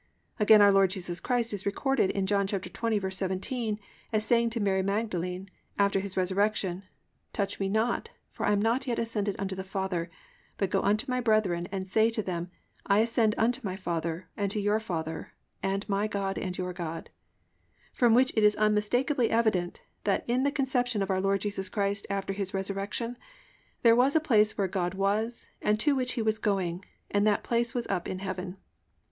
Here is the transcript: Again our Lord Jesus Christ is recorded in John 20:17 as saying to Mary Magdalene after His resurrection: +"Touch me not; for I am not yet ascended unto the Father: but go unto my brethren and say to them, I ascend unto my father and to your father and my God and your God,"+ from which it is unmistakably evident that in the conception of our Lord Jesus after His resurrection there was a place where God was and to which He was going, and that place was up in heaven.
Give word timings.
Again 0.39 0.63
our 0.63 0.71
Lord 0.71 0.89
Jesus 0.89 1.19
Christ 1.19 1.53
is 1.53 1.67
recorded 1.67 2.09
in 2.09 2.25
John 2.25 2.47
20:17 2.47 3.77
as 4.11 4.25
saying 4.25 4.49
to 4.49 4.59
Mary 4.59 4.81
Magdalene 4.81 5.47
after 5.77 5.99
His 5.99 6.17
resurrection: 6.17 6.81
+"Touch 7.33 7.59
me 7.59 7.69
not; 7.69 8.09
for 8.31 8.47
I 8.47 8.51
am 8.51 8.59
not 8.59 8.87
yet 8.87 8.97
ascended 8.97 9.35
unto 9.37 9.53
the 9.55 9.63
Father: 9.63 10.09
but 10.57 10.71
go 10.71 10.81
unto 10.81 11.05
my 11.07 11.21
brethren 11.21 11.67
and 11.71 11.87
say 11.87 12.09
to 12.09 12.23
them, 12.23 12.49
I 12.87 12.97
ascend 13.01 13.35
unto 13.37 13.61
my 13.63 13.75
father 13.75 14.27
and 14.35 14.49
to 14.49 14.59
your 14.59 14.79
father 14.79 15.33
and 15.61 15.87
my 15.87 16.07
God 16.07 16.39
and 16.39 16.57
your 16.57 16.73
God,"+ 16.73 17.11
from 17.93 18.15
which 18.15 18.33
it 18.35 18.43
is 18.43 18.55
unmistakably 18.55 19.29
evident 19.29 19.81
that 20.05 20.23
in 20.27 20.41
the 20.41 20.51
conception 20.51 21.03
of 21.03 21.11
our 21.11 21.21
Lord 21.21 21.41
Jesus 21.41 21.69
after 22.09 22.33
His 22.33 22.55
resurrection 22.55 23.17
there 23.83 23.95
was 23.95 24.15
a 24.15 24.19
place 24.19 24.57
where 24.57 24.67
God 24.67 24.95
was 24.95 25.45
and 25.61 25.79
to 25.81 25.93
which 25.93 26.13
He 26.13 26.23
was 26.23 26.39
going, 26.39 26.83
and 27.11 27.27
that 27.27 27.43
place 27.43 27.75
was 27.75 27.85
up 27.85 28.07
in 28.07 28.17
heaven. 28.17 28.57